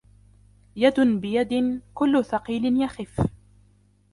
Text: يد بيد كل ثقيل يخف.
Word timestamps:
يد 0.75 0.99
بيد 0.99 1.81
كل 1.93 2.25
ثقيل 2.25 2.81
يخف. 2.83 3.27